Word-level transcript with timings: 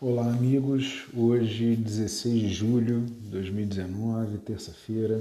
Olá, 0.00 0.28
amigos. 0.28 1.08
Hoje, 1.12 1.74
16 1.74 2.40
de 2.40 2.48
julho 2.50 3.00
de 3.00 3.30
2019, 3.30 4.38
terça-feira. 4.38 5.20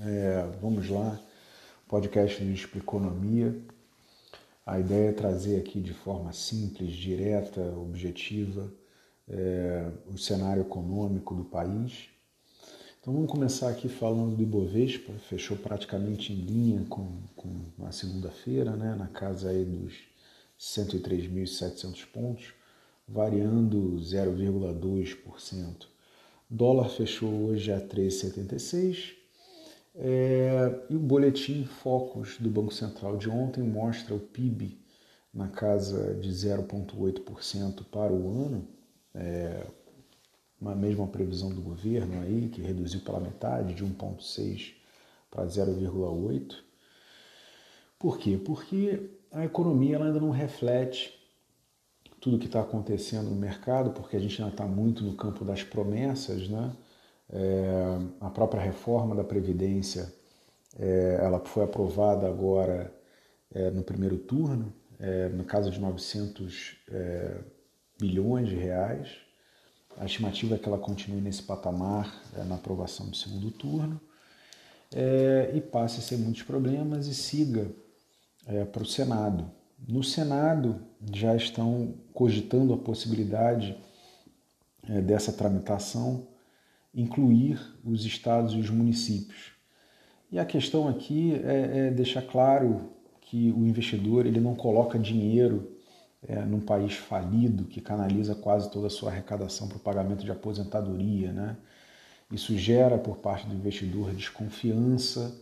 É, 0.00 0.48
vamos 0.62 0.88
lá, 0.88 1.20
podcast 1.86 2.42
de 2.42 2.54
Expliconomia. 2.54 3.54
A 4.64 4.80
ideia 4.80 5.10
é 5.10 5.12
trazer 5.12 5.60
aqui 5.60 5.78
de 5.78 5.92
forma 5.92 6.32
simples, 6.32 6.94
direta, 6.94 7.60
objetiva, 7.76 8.72
é, 9.28 9.90
o 10.06 10.16
cenário 10.16 10.62
econômico 10.62 11.34
do 11.34 11.44
país. 11.44 12.08
Então 12.98 13.12
vamos 13.12 13.30
começar 13.30 13.68
aqui 13.68 13.90
falando 13.90 14.36
do 14.36 14.42
Ibovespa, 14.42 15.12
fechou 15.28 15.58
praticamente 15.58 16.32
em 16.32 16.36
linha 16.36 16.86
com, 16.88 17.20
com 17.36 17.84
a 17.84 17.92
segunda-feira, 17.92 18.74
né, 18.74 18.94
na 18.94 19.08
casa 19.08 19.50
aí 19.50 19.66
dos 19.66 19.92
103.700 20.58 22.06
pontos 22.06 22.63
variando 23.06 23.96
0,2%. 23.96 25.86
Dólar 26.48 26.88
fechou 26.88 27.46
hoje 27.46 27.72
a 27.72 27.80
3,76 27.80 29.14
é, 29.94 30.84
e 30.90 30.96
o 30.96 31.00
boletim 31.00 31.64
Focus 31.64 32.38
do 32.38 32.50
Banco 32.50 32.74
Central 32.74 33.16
de 33.16 33.30
ontem 33.30 33.62
mostra 33.62 34.14
o 34.14 34.20
PIB 34.20 34.78
na 35.32 35.48
casa 35.48 36.14
de 36.14 36.30
0,8% 36.30 37.84
para 37.90 38.12
o 38.12 38.28
ano, 38.28 38.68
é, 39.14 39.66
uma 40.60 40.74
mesma 40.74 41.06
previsão 41.06 41.50
do 41.50 41.60
governo 41.60 42.22
aí, 42.22 42.48
que 42.48 42.60
reduziu 42.60 43.00
pela 43.00 43.20
metade, 43.20 43.74
de 43.74 43.84
1,6% 43.84 44.74
para 45.30 45.44
0,8%. 45.46 46.54
Por 47.98 48.18
quê? 48.18 48.36
Porque 48.36 49.10
a 49.32 49.44
economia 49.44 49.96
ela 49.96 50.06
ainda 50.06 50.20
não 50.20 50.30
reflete 50.30 51.23
tudo 52.24 52.38
que 52.38 52.46
está 52.46 52.62
acontecendo 52.62 53.28
no 53.28 53.36
mercado, 53.36 53.90
porque 53.90 54.16
a 54.16 54.18
gente 54.18 54.40
ainda 54.40 54.54
está 54.54 54.64
muito 54.64 55.04
no 55.04 55.14
campo 55.14 55.44
das 55.44 55.62
promessas, 55.62 56.48
né? 56.48 56.74
É, 57.28 57.98
a 58.18 58.30
própria 58.30 58.62
reforma 58.62 59.14
da 59.14 59.22
Previdência, 59.22 60.10
é, 60.78 61.18
ela 61.20 61.38
foi 61.40 61.64
aprovada 61.64 62.26
agora 62.26 62.90
é, 63.52 63.70
no 63.70 63.82
primeiro 63.82 64.16
turno, 64.16 64.72
é, 64.98 65.28
no 65.28 65.44
caso 65.44 65.70
de 65.70 65.78
900 65.78 66.78
é, 66.88 67.40
bilhões 68.00 68.48
de 68.48 68.56
reais. 68.56 69.10
A 69.98 70.06
estimativa 70.06 70.54
é 70.54 70.58
que 70.58 70.66
ela 70.66 70.78
continue 70.78 71.20
nesse 71.20 71.42
patamar 71.42 72.22
é, 72.38 72.42
na 72.44 72.54
aprovação 72.54 73.10
do 73.10 73.16
segundo 73.16 73.50
turno 73.50 74.00
e 75.54 75.60
passe 75.60 76.00
sem 76.00 76.16
muitos 76.16 76.44
problemas 76.44 77.06
e 77.06 77.14
siga 77.14 77.68
para 78.72 78.82
o 78.82 78.86
Senado. 78.86 79.50
No 79.78 80.02
Senado 80.02 80.80
já 81.12 81.36
estão 81.36 81.94
cogitando 82.12 82.72
a 82.72 82.78
possibilidade 82.78 83.76
é, 84.88 85.00
dessa 85.00 85.32
tramitação 85.32 86.26
incluir 86.94 87.60
os 87.84 88.04
estados 88.04 88.54
e 88.54 88.58
os 88.58 88.70
municípios. 88.70 89.52
E 90.30 90.38
a 90.38 90.44
questão 90.44 90.88
aqui 90.88 91.34
é, 91.44 91.88
é 91.88 91.90
deixar 91.90 92.22
claro 92.22 92.90
que 93.20 93.50
o 93.52 93.66
investidor 93.66 94.26
ele 94.26 94.40
não 94.40 94.54
coloca 94.54 94.98
dinheiro 94.98 95.72
é, 96.26 96.40
num 96.40 96.60
país 96.60 96.94
falido 96.94 97.64
que 97.64 97.80
canaliza 97.80 98.34
quase 98.34 98.70
toda 98.70 98.86
a 98.86 98.90
sua 98.90 99.10
arrecadação 99.10 99.68
para 99.68 99.76
o 99.76 99.80
pagamento 99.80 100.24
de 100.24 100.30
aposentadoria. 100.30 101.32
Né? 101.32 101.56
Isso 102.30 102.56
gera 102.56 102.96
por 102.96 103.18
parte 103.18 103.46
do 103.46 103.54
investidor 103.54 104.12
desconfiança 104.12 105.34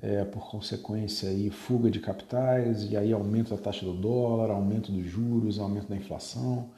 é, 0.00 0.24
por 0.24 0.48
consequência 0.50 1.28
aí 1.28 1.50
fuga 1.50 1.90
de 1.90 2.00
capitais 2.00 2.90
e 2.90 2.96
aí 2.96 3.12
aumento 3.12 3.50
da 3.50 3.60
taxa 3.60 3.84
do 3.84 3.92
dólar, 3.92 4.50
aumento 4.50 4.92
dos 4.92 5.06
juros, 5.06 5.58
aumento 5.58 5.88
da 5.88 5.96
inflação 5.96 6.70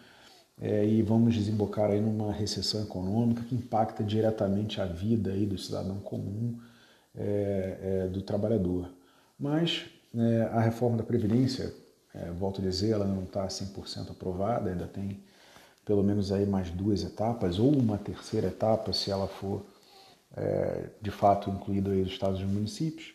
é, 0.60 0.84
e 0.84 1.02
vamos 1.02 1.34
desembocar 1.34 1.90
aí 1.90 2.00
numa 2.00 2.32
recessão 2.32 2.82
econômica 2.82 3.42
que 3.42 3.54
impacta 3.54 4.04
diretamente 4.04 4.80
a 4.80 4.84
vida 4.84 5.30
aí 5.30 5.46
do 5.46 5.56
cidadão 5.56 5.98
comum, 6.00 6.58
é, 7.16 8.04
é 8.04 8.08
do 8.08 8.20
trabalhador. 8.20 8.90
Mas 9.38 9.86
é, 10.14 10.42
a 10.52 10.60
reforma 10.60 10.98
da 10.98 11.02
Previdência, 11.02 11.72
é, 12.14 12.30
volto 12.30 12.60
a 12.60 12.64
dizer, 12.64 12.90
ela 12.90 13.06
não 13.06 13.22
está 13.22 13.46
100% 13.46 14.10
aprovada, 14.10 14.70
ainda 14.70 14.86
tem 14.86 15.18
pelo 15.84 16.02
menos 16.02 16.30
aí 16.30 16.44
mais 16.44 16.70
duas 16.70 17.02
etapas 17.02 17.58
ou 17.58 17.72
uma 17.72 17.96
terceira 17.96 18.48
etapa 18.48 18.92
se 18.92 19.10
ela 19.10 19.26
for 19.26 19.64
de 21.02 21.10
fato 21.10 21.50
incluído 21.50 21.90
aí 21.90 22.02
os 22.02 22.08
estados 22.08 22.40
e 22.40 22.44
municípios, 22.44 23.12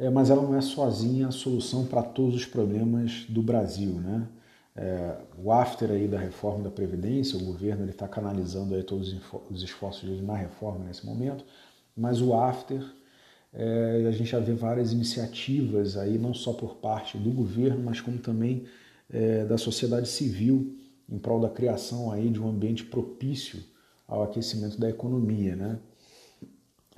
é, 0.00 0.08
mas 0.08 0.30
ela 0.30 0.40
não 0.40 0.56
é 0.56 0.62
sozinha 0.62 1.28
a 1.28 1.30
solução 1.30 1.84
para 1.84 2.02
todos 2.02 2.34
os 2.34 2.46
problemas 2.46 3.26
do 3.28 3.42
Brasil, 3.42 3.92
né? 4.00 4.26
É, 4.74 5.18
o 5.36 5.52
after 5.52 5.90
aí 5.90 6.08
da 6.08 6.18
reforma 6.18 6.64
da 6.64 6.70
Previdência, 6.70 7.36
o 7.36 7.44
governo 7.44 7.86
está 7.90 8.08
canalizando 8.08 8.74
aí 8.74 8.82
todos 8.82 9.14
os 9.50 9.62
esforços 9.62 10.08
dele 10.08 10.22
na 10.22 10.34
reforma 10.34 10.86
nesse 10.86 11.04
momento, 11.04 11.44
mas 11.94 12.22
o 12.22 12.32
after, 12.32 12.82
é, 13.52 14.06
a 14.08 14.10
gente 14.12 14.30
já 14.30 14.38
vê 14.38 14.54
várias 14.54 14.90
iniciativas 14.90 15.98
aí, 15.98 16.16
não 16.16 16.32
só 16.32 16.54
por 16.54 16.76
parte 16.76 17.18
do 17.18 17.30
governo, 17.30 17.82
mas 17.84 18.00
como 18.00 18.16
também 18.16 18.64
é, 19.10 19.44
da 19.44 19.58
sociedade 19.58 20.08
civil, 20.08 20.78
em 21.10 21.18
prol 21.18 21.40
da 21.40 21.50
criação 21.50 22.10
aí 22.10 22.30
de 22.30 22.40
um 22.40 22.48
ambiente 22.48 22.84
propício 22.84 23.62
ao 24.08 24.22
aquecimento 24.22 24.80
da 24.80 24.88
economia, 24.88 25.56
né? 25.56 25.78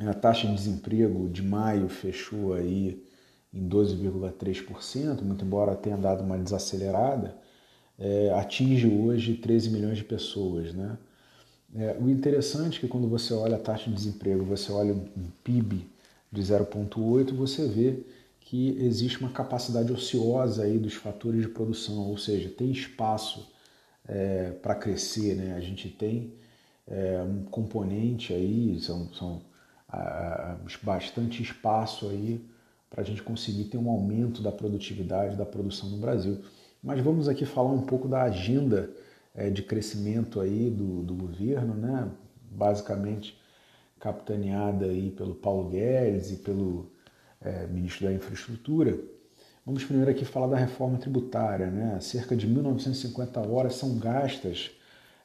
A 0.08 0.14
taxa 0.14 0.46
de 0.46 0.54
desemprego 0.54 1.28
de 1.28 1.42
maio 1.42 1.88
fechou 1.88 2.54
aí 2.54 3.02
em 3.52 3.68
12,3%, 3.68 5.22
muito 5.22 5.44
embora 5.44 5.74
tenha 5.76 5.96
dado 5.96 6.24
uma 6.24 6.38
desacelerada, 6.38 7.36
é, 7.98 8.32
atinge 8.34 8.88
hoje 8.88 9.34
13 9.34 9.70
milhões 9.70 9.98
de 9.98 10.04
pessoas. 10.04 10.72
Né? 10.72 10.96
É, 11.74 11.96
o 12.00 12.08
interessante 12.08 12.78
é 12.78 12.80
que 12.80 12.88
quando 12.88 13.08
você 13.08 13.34
olha 13.34 13.56
a 13.56 13.60
taxa 13.60 13.90
de 13.90 13.96
desemprego, 13.96 14.44
você 14.44 14.72
olha 14.72 14.94
um 14.94 15.30
PIB 15.44 15.86
de 16.30 16.42
0,8, 16.42 17.34
você 17.34 17.66
vê 17.66 18.04
que 18.40 18.76
existe 18.80 19.20
uma 19.20 19.30
capacidade 19.30 19.92
ociosa 19.92 20.64
aí 20.64 20.78
dos 20.78 20.94
fatores 20.94 21.42
de 21.42 21.48
produção, 21.48 22.08
ou 22.08 22.18
seja, 22.18 22.48
tem 22.48 22.70
espaço 22.70 23.50
é, 24.06 24.50
para 24.50 24.74
crescer. 24.74 25.34
Né? 25.34 25.54
A 25.54 25.60
gente 25.60 25.88
tem 25.88 26.34
é, 26.86 27.22
um 27.22 27.44
componente 27.44 28.32
aí, 28.32 28.78
são, 28.80 29.12
são 29.14 29.42
bastante 30.82 31.42
espaço 31.42 32.08
aí 32.08 32.44
para 32.88 33.02
a 33.02 33.04
gente 33.04 33.22
conseguir 33.22 33.64
ter 33.64 33.78
um 33.78 33.88
aumento 33.88 34.42
da 34.42 34.52
produtividade 34.52 35.36
da 35.36 35.46
produção 35.46 35.88
no 35.88 35.96
Brasil. 35.96 36.42
Mas 36.82 37.00
vamos 37.00 37.28
aqui 37.28 37.46
falar 37.46 37.70
um 37.70 37.82
pouco 37.82 38.08
da 38.08 38.22
agenda 38.22 38.90
é, 39.34 39.48
de 39.48 39.62
crescimento 39.62 40.40
aí 40.40 40.68
do, 40.70 41.02
do 41.02 41.14
governo, 41.14 41.74
né? 41.74 42.10
basicamente 42.50 43.40
capitaneada 43.98 44.86
aí 44.86 45.10
pelo 45.10 45.34
Paulo 45.34 45.70
Guedes 45.70 46.32
e 46.32 46.36
pelo 46.36 46.90
é, 47.40 47.66
ministro 47.66 48.06
da 48.06 48.12
Infraestrutura. 48.12 48.98
Vamos 49.64 49.84
primeiro 49.84 50.10
aqui 50.10 50.24
falar 50.24 50.48
da 50.48 50.56
reforma 50.56 50.98
tributária. 50.98 51.70
Né? 51.70 51.98
Cerca 52.00 52.36
de 52.36 52.48
1.950 52.48 53.48
horas 53.48 53.76
são 53.76 53.96
gastas 53.98 54.72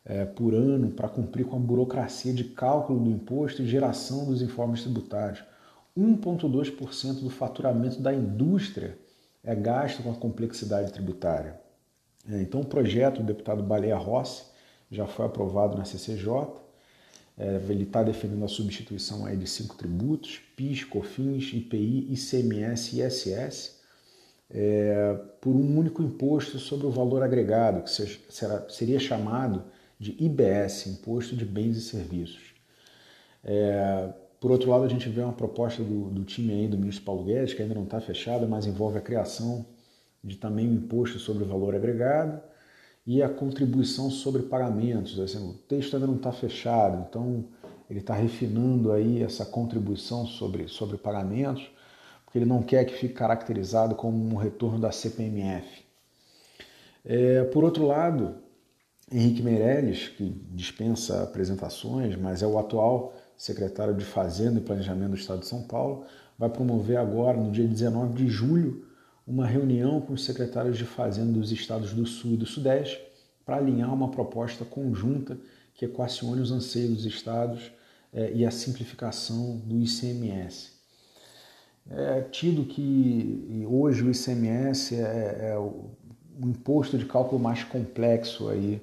é, 0.07 0.23
por 0.23 0.53
ano 0.53 0.89
para 0.89 1.09
cumprir 1.09 1.45
com 1.45 1.57
a 1.57 1.59
burocracia 1.59 2.33
de 2.33 2.45
cálculo 2.45 3.03
do 3.03 3.09
imposto 3.09 3.61
e 3.61 3.67
geração 3.67 4.25
dos 4.25 4.41
informes 4.41 4.81
tributários. 4.81 5.43
1,2% 5.97 7.21
do 7.21 7.29
faturamento 7.29 7.99
da 8.01 8.13
indústria 8.13 8.97
é 9.43 9.53
gasto 9.53 10.01
com 10.01 10.11
a 10.11 10.15
complexidade 10.15 10.93
tributária. 10.93 11.59
É, 12.29 12.41
então, 12.41 12.61
o 12.61 12.65
projeto 12.65 13.17
do 13.17 13.23
deputado 13.23 13.61
Baleia 13.61 13.97
Rossi 13.97 14.43
já 14.89 15.05
foi 15.05 15.25
aprovado 15.25 15.77
na 15.77 15.83
CCJ. 15.83 16.65
É, 17.37 17.59
ele 17.69 17.83
está 17.83 18.01
defendendo 18.01 18.45
a 18.45 18.47
substituição 18.47 19.25
aí 19.25 19.35
de 19.35 19.47
cinco 19.47 19.75
tributos: 19.75 20.39
PIS, 20.55 20.85
COFINS, 20.85 21.51
IPI, 21.53 22.13
ICMS 22.13 22.95
e 22.95 23.01
ISS, 23.01 23.75
é, 24.49 25.19
por 25.41 25.53
um 25.53 25.77
único 25.77 26.01
imposto 26.01 26.57
sobre 26.59 26.87
o 26.87 26.91
valor 26.91 27.23
agregado, 27.23 27.83
que 27.83 27.91
será, 28.31 28.69
seria 28.69 28.99
chamado 28.99 29.63
de 29.99 30.15
IBS, 30.23 30.87
Imposto 30.87 31.35
de 31.35 31.45
Bens 31.45 31.77
e 31.77 31.81
Serviços. 31.81 32.53
É, 33.43 34.09
por 34.39 34.51
outro 34.51 34.69
lado, 34.69 34.83
a 34.83 34.87
gente 34.87 35.09
vê 35.09 35.21
uma 35.21 35.33
proposta 35.33 35.83
do, 35.83 36.09
do 36.09 36.23
time 36.23 36.53
aí 36.53 36.67
do 36.67 36.77
ministro 36.77 37.03
Paulo 37.03 37.23
Guedes, 37.23 37.53
que 37.53 37.61
ainda 37.61 37.73
não 37.73 37.83
está 37.83 37.99
fechada, 37.99 38.45
mas 38.45 38.65
envolve 38.65 38.97
a 38.97 39.01
criação 39.01 39.65
de 40.23 40.35
também 40.35 40.67
um 40.67 40.73
imposto 40.73 41.17
sobre 41.17 41.43
o 41.43 41.47
valor 41.47 41.75
agregado 41.75 42.39
e 43.05 43.23
a 43.23 43.29
contribuição 43.29 44.11
sobre 44.11 44.43
pagamentos. 44.43 45.19
Assim, 45.19 45.37
o 45.37 45.53
texto 45.53 45.95
ainda 45.95 46.05
não 46.05 46.17
está 46.17 46.31
fechado, 46.31 47.07
então 47.09 47.45
ele 47.89 47.99
está 47.99 48.13
refinando 48.13 48.91
aí 48.91 49.23
essa 49.23 49.45
contribuição 49.45 50.25
sobre, 50.25 50.67
sobre 50.67 50.97
pagamentos, 50.97 51.71
porque 52.25 52.37
ele 52.37 52.45
não 52.45 52.61
quer 52.61 52.85
que 52.85 52.93
fique 52.93 53.13
caracterizado 53.13 53.95
como 53.95 54.17
um 54.17 54.35
retorno 54.35 54.79
da 54.79 54.91
CPMF. 54.91 55.85
É, 57.05 57.45
por 57.45 57.63
outro 57.63 57.87
lado, 57.87 58.35
Henrique 59.11 59.41
Meirelles, 59.41 60.09
que 60.09 60.29
dispensa 60.51 61.23
apresentações, 61.23 62.15
mas 62.17 62.43
é 62.43 62.47
o 62.47 62.59
atual 62.59 63.13
secretário 63.37 63.93
de 63.93 64.03
Fazenda 64.03 64.59
e 64.59 64.63
Planejamento 64.63 65.11
do 65.11 65.15
Estado 65.17 65.39
de 65.39 65.47
São 65.47 65.63
Paulo, 65.63 66.05
vai 66.37 66.49
promover 66.49 66.97
agora, 66.97 67.37
no 67.37 67.51
dia 67.51 67.67
19 67.67 68.13
de 68.13 68.27
julho, 68.27 68.85
uma 69.25 69.45
reunião 69.45 70.01
com 70.01 70.13
os 70.13 70.25
secretários 70.25 70.77
de 70.77 70.85
Fazenda 70.85 71.31
dos 71.33 71.51
estados 71.51 71.93
do 71.93 72.05
Sul 72.05 72.33
e 72.33 72.37
do 72.37 72.45
Sudeste 72.45 72.99
para 73.45 73.57
alinhar 73.57 73.93
uma 73.93 74.09
proposta 74.09 74.65
conjunta 74.65 75.37
que 75.73 75.85
equacione 75.85 76.41
os 76.41 76.51
anseios 76.51 76.95
dos 76.95 77.05
estados 77.05 77.71
é, 78.13 78.33
e 78.33 78.45
a 78.45 78.51
simplificação 78.51 79.57
do 79.65 79.79
ICMS. 79.79 80.71
É 81.89 82.21
tido 82.21 82.65
que 82.65 83.65
hoje 83.69 84.03
o 84.03 84.11
ICMS 84.11 84.95
é, 84.95 85.51
é 85.51 85.57
o, 85.57 85.91
o, 86.41 86.49
imposto 86.49 86.97
de 86.97 87.05
cálculo 87.05 87.41
mais 87.41 87.63
complexo 87.63 88.49
aí 88.49 88.81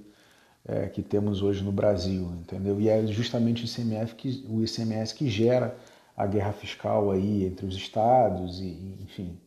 é, 0.66 0.86
que 0.88 1.02
temos 1.02 1.42
hoje 1.42 1.62
no 1.62 1.72
Brasil, 1.72 2.32
entendeu? 2.40 2.80
E 2.80 2.88
é 2.88 3.06
justamente 3.06 3.64
o 3.64 3.66
ICMS 3.66 4.14
que, 4.14 4.46
o 4.48 4.62
ICMS 4.62 5.14
que 5.14 5.28
gera 5.28 5.76
a 6.16 6.26
guerra 6.26 6.52
fiscal 6.52 7.10
aí 7.10 7.44
entre 7.44 7.66
os 7.66 7.74
estados 7.74 8.60
e, 8.60 8.98
enfim, 9.02 9.38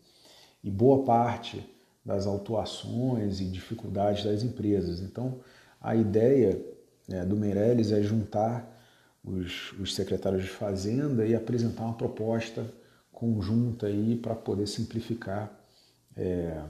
e 0.64 0.70
boa 0.70 1.04
parte 1.04 1.68
das 2.06 2.28
autuações 2.28 3.40
e 3.40 3.46
dificuldades 3.46 4.24
das 4.24 4.44
empresas. 4.44 5.02
Então, 5.02 5.40
a 5.82 5.96
ideia 5.96 6.62
né, 7.08 7.26
do 7.26 7.36
Meirelles 7.36 7.92
é 7.92 8.02
juntar 8.02 8.74
os, 9.24 9.74
os 9.74 9.96
secretários 9.96 10.44
de 10.44 10.50
Fazenda 10.50 11.26
e 11.26 11.36
apresentar 11.36 11.84
uma 11.84 11.94
proposta 11.94 12.66
conjunta 13.12 13.88
aí 13.88 14.16
para 14.16 14.36
poder 14.36 14.68
simplificar 14.68 15.52
é, 16.16 16.62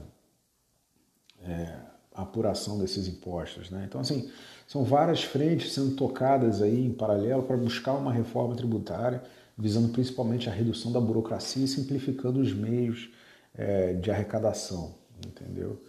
é, 1.42 1.78
a 2.18 2.22
apuração 2.22 2.76
desses 2.78 3.06
impostos. 3.06 3.70
Né? 3.70 3.84
Então, 3.86 4.00
assim, 4.00 4.28
são 4.66 4.82
várias 4.82 5.22
frentes 5.22 5.72
sendo 5.72 5.94
tocadas 5.94 6.60
aí 6.60 6.84
em 6.84 6.92
paralelo 6.92 7.44
para 7.44 7.56
buscar 7.56 7.94
uma 7.94 8.12
reforma 8.12 8.56
tributária, 8.56 9.22
visando 9.56 9.88
principalmente 9.90 10.48
a 10.48 10.52
redução 10.52 10.90
da 10.90 11.00
burocracia 11.00 11.64
e 11.64 11.68
simplificando 11.68 12.40
os 12.40 12.52
meios 12.52 13.08
é, 13.54 13.92
de 13.94 14.10
arrecadação, 14.10 14.96
entendeu? 15.24 15.80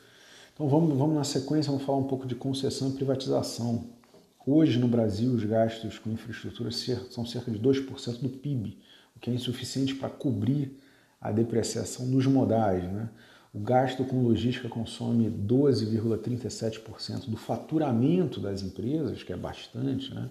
Então 0.54 0.70
vamos, 0.70 0.96
vamos 0.96 1.16
na 1.16 1.24
sequência, 1.24 1.72
vamos 1.72 1.86
falar 1.86 1.98
um 1.98 2.08
pouco 2.08 2.28
de 2.28 2.36
concessão 2.36 2.90
e 2.90 2.94
privatização. 2.94 3.86
Hoje 4.46 4.78
no 4.78 4.88
Brasil 4.88 5.32
os 5.32 5.44
gastos 5.44 5.98
com 5.98 6.12
infraestrutura 6.12 6.70
são 6.72 7.26
cerca 7.26 7.50
de 7.50 7.58
2% 7.60 8.20
do 8.20 8.30
PIB, 8.30 8.78
o 9.16 9.20
que 9.20 9.32
é 9.32 9.34
insuficiente 9.34 9.96
para 9.96 10.10
cobrir 10.10 10.78
a 11.20 11.32
depreciação 11.32 12.10
dos 12.10 12.26
modais. 12.28 12.84
Né? 12.84 13.10
O 13.54 13.60
gasto 13.60 14.04
com 14.04 14.22
logística 14.22 14.70
consome 14.70 15.30
12,37% 15.30 17.30
do 17.30 17.38
faturamento 17.38 18.40
das 18.40 18.62
empresas, 18.62 19.24
que 19.24 19.34
é 19.34 19.38
bastante, 19.38 20.14
né? 20.14 20.30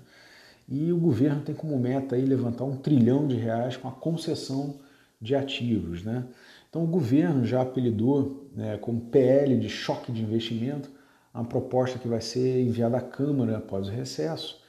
e 0.68 0.92
o 0.92 0.98
governo 0.98 1.42
tem 1.42 1.54
como 1.54 1.76
meta 1.78 2.14
aí 2.14 2.24
levantar 2.24 2.64
um 2.64 2.76
trilhão 2.76 3.26
de 3.26 3.34
reais 3.34 3.76
com 3.76 3.88
a 3.88 3.92
concessão 3.92 4.76
de 5.20 5.34
ativos. 5.34 6.04
Né? 6.04 6.24
Então 6.70 6.84
o 6.84 6.86
governo 6.86 7.44
já 7.44 7.62
apelidou 7.62 8.48
né, 8.54 8.76
como 8.76 9.00
PL 9.00 9.56
de 9.56 9.68
choque 9.68 10.12
de 10.12 10.22
investimento 10.22 10.90
uma 11.34 11.44
proposta 11.44 11.98
que 11.98 12.08
vai 12.08 12.20
ser 12.20 12.62
enviada 12.62 12.96
à 12.96 13.00
Câmara 13.00 13.58
após 13.58 13.88
o 13.88 13.90
recesso. 13.90 14.60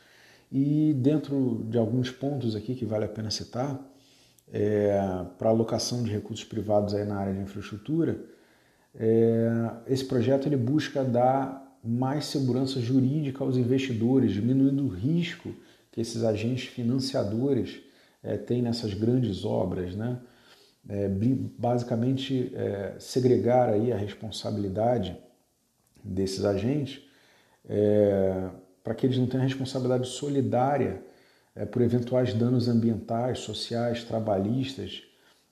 E 0.51 0.93
dentro 0.93 1.65
de 1.67 1.77
alguns 1.77 2.11
pontos 2.11 2.55
aqui 2.55 2.75
que 2.75 2.85
vale 2.85 3.05
a 3.05 3.07
pena 3.07 3.31
citar, 3.31 3.79
é, 4.51 4.99
para 5.37 5.49
alocação 5.49 6.03
de 6.03 6.11
recursos 6.11 6.45
privados 6.45 6.93
aí 6.93 7.05
na 7.05 7.17
área 7.17 7.33
de 7.33 7.41
infraestrutura, 7.41 8.19
é, 8.95 9.71
esse 9.87 10.05
projeto 10.05 10.47
ele 10.47 10.57
busca 10.57 11.03
dar 11.03 11.77
mais 11.83 12.25
segurança 12.25 12.79
jurídica 12.79 13.43
aos 13.43 13.57
investidores, 13.57 14.31
diminuindo 14.31 14.85
o 14.85 14.89
risco 14.89 15.53
que 15.91 16.01
esses 16.01 16.23
agentes 16.23 16.67
financiadores 16.67 17.79
é, 18.21 18.37
têm 18.37 18.61
nessas 18.61 18.93
grandes 18.93 19.45
obras, 19.45 19.95
né? 19.95 20.19
É, 20.87 21.09
basicamente 21.57 22.51
é, 22.55 22.95
segregar 22.99 23.69
aí 23.69 23.91
a 23.91 23.97
responsabilidade 23.97 25.15
desses 26.03 26.45
agentes 26.45 27.01
é, 27.67 28.49
para 28.83 28.95
que 28.95 29.05
eles 29.05 29.17
não 29.17 29.27
tenham 29.27 29.43
responsabilidade 29.43 30.07
solidária 30.07 31.03
é, 31.55 31.65
por 31.65 31.81
eventuais 31.81 32.33
danos 32.33 32.67
ambientais, 32.67 33.39
sociais, 33.39 34.03
trabalhistas 34.03 35.03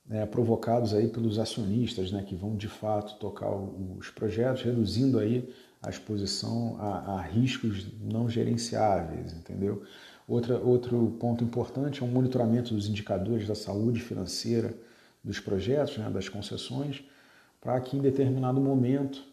é, 0.10 0.26
provocados 0.26 0.94
aí 0.94 1.08
pelos 1.08 1.38
acionistas, 1.38 2.12
né, 2.12 2.24
que 2.24 2.36
vão 2.36 2.56
de 2.56 2.68
fato 2.68 3.18
tocar 3.20 3.50
os 3.52 4.10
projetos, 4.10 4.64
reduzindo 4.64 5.20
aí 5.20 5.54
a 5.82 5.90
exposição 5.90 6.78
a, 6.80 7.16
a 7.16 7.22
riscos 7.22 7.88
não 8.02 8.30
gerenciáveis, 8.30 9.34
entendeu? 9.34 9.84
Outra, 10.28 10.58
outro 10.60 11.16
ponto 11.20 11.44
importante 11.44 12.02
é 12.02 12.06
o 12.06 12.10
monitoramento 12.10 12.74
dos 12.74 12.88
indicadores 12.88 13.48
da 13.48 13.56
saúde 13.56 14.02
financeira 14.02 14.74
dos 15.24 15.40
projetos, 15.40 15.98
né, 15.98 16.10
das 16.10 16.28
concessões, 16.28 17.04
para 17.62 17.80
que 17.82 17.98
em 17.98 18.02
determinado 18.02 18.60
momento 18.60 19.24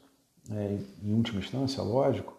é, 0.50 0.78
em 1.02 1.14
última 1.14 1.40
instância, 1.40 1.82
lógico, 1.82 2.36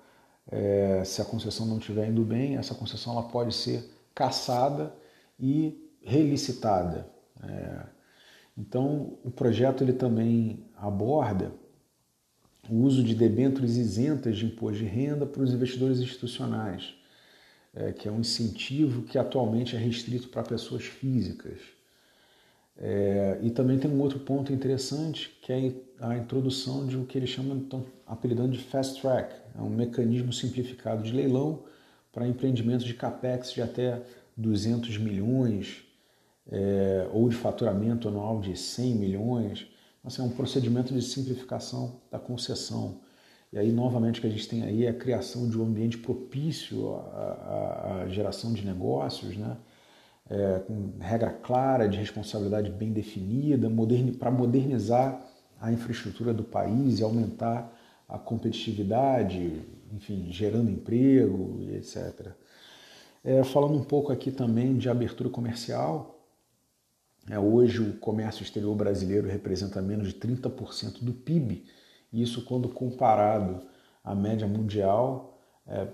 é, 0.51 1.03
se 1.03 1.21
a 1.21 1.25
concessão 1.25 1.65
não 1.65 1.77
estiver 1.79 2.07
indo 2.07 2.23
bem, 2.23 2.57
essa 2.57 2.75
concessão 2.75 3.13
ela 3.13 3.23
pode 3.23 3.53
ser 3.53 3.83
cassada 4.13 4.93
e 5.39 5.91
relicitada. 6.01 7.07
É, 7.43 7.95
então, 8.57 9.17
o 9.23 9.29
projeto 9.29 9.83
ele 9.83 9.93
também 9.93 10.65
aborda 10.77 11.51
o 12.69 12.77
uso 12.77 13.03
de 13.03 13.13
debêntures 13.13 13.75
isentas 13.75 14.37
de 14.37 14.45
imposto 14.45 14.79
de 14.79 14.85
renda 14.85 15.25
para 15.25 15.43
os 15.43 15.53
investidores 15.53 15.99
institucionais, 15.99 16.95
é, 17.73 17.91
que 17.91 18.07
é 18.07 18.11
um 18.11 18.21
incentivo 18.21 19.03
que 19.03 19.17
atualmente 19.17 19.75
é 19.75 19.79
restrito 19.79 20.29
para 20.29 20.41
pessoas 20.41 20.83
físicas. 20.83 21.59
É, 22.77 23.39
e 23.41 23.51
também 23.51 23.77
tem 23.77 23.91
um 23.91 24.01
outro 24.01 24.19
ponto 24.19 24.51
interessante, 24.51 25.37
que 25.41 25.51
é 25.51 25.73
a 25.99 26.17
introdução 26.17 26.87
de 26.87 26.97
o 26.97 27.05
que 27.05 27.17
eles 27.17 27.29
chamam, 27.29 27.57
estão 27.57 27.85
apelidando 28.05 28.51
de 28.51 28.59
fast 28.59 28.99
track, 29.01 29.35
é 29.57 29.61
um 29.61 29.69
mecanismo 29.69 30.33
simplificado 30.33 31.03
de 31.03 31.11
leilão 31.11 31.63
para 32.11 32.27
empreendimentos 32.27 32.85
de 32.85 32.93
capex 32.93 33.51
de 33.53 33.61
até 33.61 34.01
200 34.35 34.97
milhões 34.97 35.84
é, 36.51 37.07
ou 37.13 37.27
de 37.30 37.36
faturamento 37.36 38.07
anual 38.07 38.39
de 38.39 38.56
100 38.56 38.95
milhões. 38.95 39.68
Assim, 40.03 40.21
é 40.21 40.25
um 40.25 40.30
procedimento 40.30 40.94
de 40.94 41.01
simplificação 41.01 42.01
da 42.12 42.19
concessão. 42.19 43.00
E 43.51 43.57
aí, 43.57 43.71
novamente, 43.71 44.19
o 44.19 44.21
que 44.21 44.27
a 44.27 44.31
gente 44.31 44.47
tem 44.47 44.63
aí 44.63 44.86
é 44.86 44.89
a 44.89 44.94
criação 44.94 45.50
de 45.50 45.59
um 45.59 45.63
ambiente 45.63 45.97
propício 45.97 46.95
à, 46.95 47.00
à, 47.00 48.01
à 48.01 48.07
geração 48.07 48.53
de 48.53 48.65
negócios, 48.65 49.38
né? 49.38 49.57
É, 50.27 50.59
com 50.65 50.94
regra 51.00 51.30
clara, 51.30 51.88
de 51.88 51.97
responsabilidade 51.97 52.71
bem 52.71 52.91
definida, 52.91 53.69
moderni 53.69 54.12
para 54.12 54.31
modernizar 54.31 55.24
a 55.62 55.71
infraestrutura 55.71 56.33
do 56.33 56.44
país 56.44 57.00
e 57.00 57.03
aumentar 57.03 57.71
a 58.09 58.18
competitividade, 58.18 59.62
enfim, 59.94 60.27
gerando 60.31 60.71
emprego 60.71 61.57
e 61.62 61.75
etc. 61.75 62.31
É, 63.24 63.43
falando 63.43 63.75
um 63.75 63.84
pouco 63.84 64.12
aqui 64.12 64.31
também 64.31 64.77
de 64.77 64.89
abertura 64.89 65.29
comercial, 65.29 66.14
é, 67.29 67.39
hoje 67.39 67.82
o 67.82 67.98
comércio 67.98 68.44
exterior 68.44 68.75
brasileiro 68.75 69.27
representa 69.27 69.82
menos 69.82 70.10
de 70.10 70.20
30% 70.20 71.03
do 71.03 71.13
PIB, 71.13 71.65
isso 72.13 72.46
quando 72.46 72.70
comparado 72.70 73.65
à 74.03 74.13
média 74.13 74.48
mundial, 74.48 75.41
é 75.67 75.88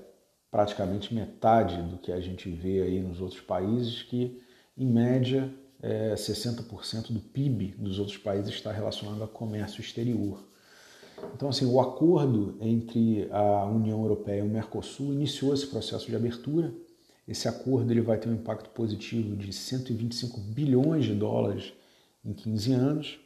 praticamente 0.51 1.13
metade 1.13 1.81
do 1.83 1.97
que 1.97 2.11
a 2.11 2.19
gente 2.19 2.49
vê 2.49 2.81
aí 2.81 2.99
nos 2.99 3.21
outros 3.21 3.39
países, 3.39 4.03
que 4.03 4.41
em 4.77 4.85
média 4.85 5.53
é, 5.81 6.13
60% 6.13 7.11
do 7.11 7.19
PIB 7.19 7.75
dos 7.77 7.97
outros 7.97 8.17
países 8.17 8.53
está 8.53 8.71
relacionado 8.71 9.23
a 9.23 9.27
comércio 9.27 9.79
exterior. 9.81 10.45
Então, 11.35 11.49
assim, 11.49 11.65
o 11.65 11.79
acordo 11.79 12.57
entre 12.59 13.29
a 13.31 13.65
União 13.65 14.01
Europeia 14.01 14.39
e 14.39 14.41
o 14.41 14.49
Mercosul 14.49 15.13
iniciou 15.13 15.53
esse 15.53 15.67
processo 15.67 16.07
de 16.07 16.15
abertura. 16.15 16.73
Esse 17.27 17.47
acordo 17.47 17.91
ele 17.91 18.01
vai 18.01 18.17
ter 18.17 18.29
um 18.29 18.33
impacto 18.33 18.69
positivo 18.71 19.35
de 19.35 19.53
125 19.53 20.39
bilhões 20.39 21.05
de 21.05 21.13
dólares 21.13 21.73
em 22.25 22.33
15 22.33 22.73
anos, 22.73 23.19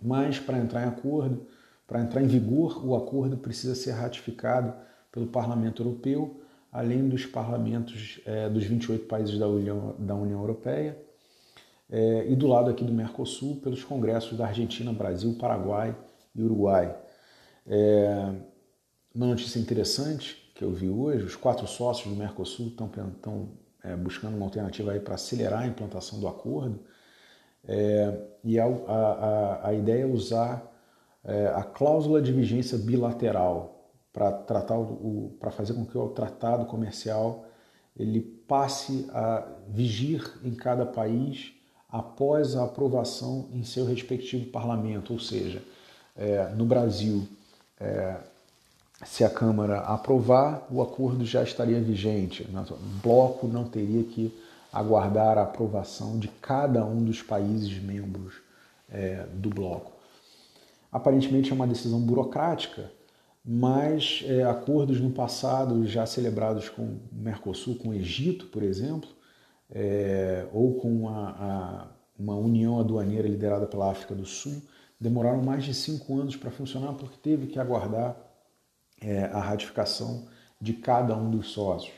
mas 0.00 0.38
para 0.38 0.58
entrar 0.58 0.84
em 0.84 0.88
acordo, 0.88 1.46
para 1.86 2.00
entrar 2.00 2.22
em 2.22 2.26
vigor, 2.26 2.86
o 2.86 2.96
acordo 2.96 3.36
precisa 3.36 3.74
ser 3.74 3.92
ratificado 3.92 4.72
pelo 5.10 5.26
Parlamento 5.26 5.82
Europeu, 5.82 6.40
além 6.72 7.08
dos 7.08 7.26
parlamentos 7.26 8.20
é, 8.24 8.48
dos 8.48 8.64
28 8.64 9.06
países 9.06 9.38
da 9.38 9.48
União, 9.48 9.96
da 9.98 10.14
União 10.14 10.40
Europeia 10.40 10.96
é, 11.90 12.26
e 12.30 12.36
do 12.36 12.46
lado 12.46 12.70
aqui 12.70 12.84
do 12.84 12.92
Mercosul 12.92 13.56
pelos 13.56 13.82
congressos 13.82 14.38
da 14.38 14.46
Argentina, 14.46 14.92
Brasil, 14.92 15.36
Paraguai 15.38 15.96
e 16.34 16.42
Uruguai. 16.42 16.96
É, 17.66 18.32
uma 19.12 19.26
notícia 19.26 19.58
interessante 19.58 20.49
que 20.60 20.64
eu 20.64 20.72
vi 20.72 20.90
hoje, 20.90 21.24
os 21.24 21.36
quatro 21.36 21.66
sócios 21.66 22.12
do 22.12 22.14
Mercosul 22.14 22.66
estão, 22.66 22.86
estão 22.86 23.48
é, 23.82 23.96
buscando 23.96 24.36
uma 24.36 24.44
alternativa 24.44 24.92
para 25.00 25.14
acelerar 25.14 25.62
a 25.62 25.66
implantação 25.66 26.20
do 26.20 26.28
acordo 26.28 26.78
é, 27.66 28.20
e 28.44 28.60
a, 28.60 28.66
a, 28.66 29.68
a, 29.68 29.72
ideia 29.72 30.02
é 30.02 30.06
usar 30.06 30.70
é, 31.24 31.46
a 31.46 31.62
cláusula 31.62 32.20
de 32.20 32.30
vigência 32.30 32.76
bilateral 32.76 33.90
para 34.12 34.30
tratar 34.32 34.78
o, 34.78 35.34
para 35.40 35.50
fazer 35.50 35.72
com 35.72 35.86
que 35.86 35.96
o 35.96 36.10
tratado 36.10 36.66
comercial 36.66 37.46
ele 37.96 38.20
passe 38.20 39.08
a 39.14 39.48
vigir 39.66 40.30
em 40.44 40.54
cada 40.54 40.84
país 40.84 41.54
após 41.88 42.54
a 42.54 42.64
aprovação 42.64 43.48
em 43.54 43.64
seu 43.64 43.86
respectivo 43.86 44.50
parlamento, 44.50 45.14
ou 45.14 45.18
seja, 45.18 45.62
é, 46.14 46.50
no 46.50 46.66
Brasil, 46.66 47.26
é, 47.80 48.18
se 49.04 49.24
a 49.24 49.30
Câmara 49.30 49.80
aprovar, 49.80 50.66
o 50.70 50.82
acordo 50.82 51.24
já 51.24 51.42
estaria 51.42 51.80
vigente. 51.80 52.42
O 52.42 52.76
bloco 53.02 53.46
não 53.46 53.64
teria 53.64 54.04
que 54.04 54.32
aguardar 54.72 55.38
a 55.38 55.42
aprovação 55.42 56.18
de 56.18 56.28
cada 56.28 56.84
um 56.84 57.02
dos 57.02 57.22
países 57.22 57.82
membros 57.82 58.34
é, 58.88 59.26
do 59.34 59.48
bloco. 59.48 59.92
Aparentemente 60.92 61.50
é 61.50 61.54
uma 61.54 61.66
decisão 61.66 62.00
burocrática, 62.00 62.90
mas 63.44 64.22
é, 64.26 64.42
acordos 64.44 65.00
no 65.00 65.10
passado 65.10 65.86
já 65.86 66.04
celebrados 66.04 66.68
com 66.68 66.82
o 66.82 67.00
Mercosul, 67.10 67.76
com 67.76 67.88
o 67.88 67.94
Egito, 67.94 68.46
por 68.46 68.62
exemplo, 68.62 69.08
é, 69.72 70.46
ou 70.52 70.74
com 70.74 71.08
a, 71.08 71.28
a, 71.30 71.86
uma 72.18 72.36
união 72.36 72.78
aduaneira 72.78 73.26
liderada 73.26 73.66
pela 73.66 73.90
África 73.90 74.14
do 74.14 74.26
Sul, 74.26 74.60
demoraram 75.00 75.42
mais 75.42 75.64
de 75.64 75.72
cinco 75.72 76.20
anos 76.20 76.36
para 76.36 76.50
funcionar 76.50 76.92
porque 76.92 77.16
teve 77.16 77.46
que 77.46 77.58
aguardar 77.58 78.29
é, 79.00 79.24
a 79.24 79.40
ratificação 79.40 80.28
de 80.60 80.74
cada 80.74 81.16
um 81.16 81.30
dos 81.30 81.48
sócios. 81.48 81.94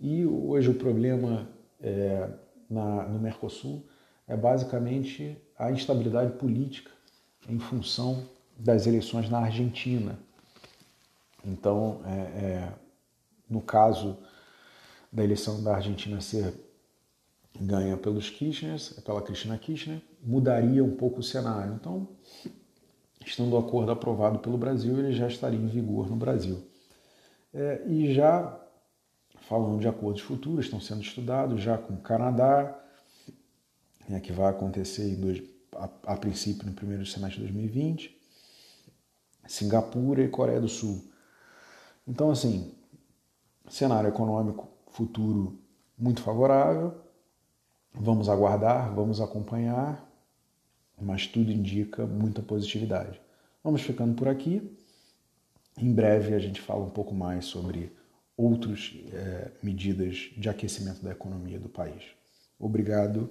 E 0.00 0.26
hoje 0.26 0.68
o 0.70 0.74
problema 0.74 1.48
é, 1.80 2.28
na, 2.68 3.04
no 3.04 3.18
Mercosul 3.18 3.86
é 4.26 4.36
basicamente 4.36 5.38
a 5.58 5.70
instabilidade 5.70 6.32
política 6.32 6.90
em 7.48 7.58
função 7.58 8.26
das 8.58 8.86
eleições 8.86 9.28
na 9.28 9.38
Argentina. 9.38 10.18
Então, 11.44 12.00
é, 12.04 12.10
é, 12.10 12.72
no 13.48 13.60
caso 13.60 14.18
da 15.12 15.22
eleição 15.22 15.62
da 15.62 15.76
Argentina 15.76 16.20
ser 16.20 16.54
ganha 17.60 17.96
pelos 17.96 18.30
Kirchner, 18.30 18.78
pela 19.04 19.20
Cristina 19.20 19.58
Kirchner, 19.58 20.00
mudaria 20.22 20.82
um 20.82 20.96
pouco 20.96 21.20
o 21.20 21.22
cenário. 21.22 21.74
Então, 21.74 22.08
estando 23.24 23.54
o 23.54 23.58
acordo 23.58 23.92
aprovado 23.92 24.38
pelo 24.38 24.58
Brasil, 24.58 24.98
ele 24.98 25.12
já 25.12 25.28
estaria 25.28 25.58
em 25.58 25.66
vigor 25.66 26.08
no 26.08 26.16
Brasil. 26.16 26.66
É, 27.54 27.82
e 27.86 28.14
já 28.14 28.58
falando 29.42 29.80
de 29.80 29.88
acordos 29.88 30.22
futuros, 30.22 30.64
estão 30.64 30.80
sendo 30.80 31.02
estudados 31.02 31.60
já 31.60 31.76
com 31.76 31.94
o 31.94 32.00
Canadá, 32.00 32.78
é, 34.10 34.20
que 34.20 34.32
vai 34.32 34.50
acontecer 34.50 35.14
dois, 35.16 35.42
a, 35.76 35.88
a, 36.12 36.16
princípio 36.16 36.66
no 36.66 36.72
primeiro 36.72 37.04
semestre 37.04 37.40
de 37.40 37.52
2020, 37.52 38.18
Singapura 39.46 40.22
e 40.22 40.28
Coreia 40.28 40.60
do 40.60 40.68
Sul. 40.68 41.04
Então, 42.06 42.30
assim, 42.30 42.74
cenário 43.68 44.08
econômico 44.08 44.68
futuro 44.90 45.58
muito 45.98 46.22
favorável, 46.22 46.94
vamos 47.92 48.28
aguardar, 48.28 48.94
vamos 48.94 49.20
acompanhar, 49.20 50.08
mas 51.02 51.26
tudo 51.26 51.50
indica 51.50 52.06
muita 52.06 52.42
positividade. 52.42 53.20
Vamos 53.62 53.82
ficando 53.82 54.14
por 54.14 54.28
aqui. 54.28 54.76
Em 55.76 55.92
breve 55.92 56.34
a 56.34 56.38
gente 56.38 56.60
fala 56.60 56.84
um 56.84 56.90
pouco 56.90 57.14
mais 57.14 57.44
sobre 57.44 57.92
outras 58.36 58.94
é, 59.12 59.50
medidas 59.62 60.30
de 60.36 60.48
aquecimento 60.48 61.02
da 61.02 61.12
economia 61.12 61.58
do 61.58 61.68
país. 61.68 62.02
Obrigado 62.58 63.28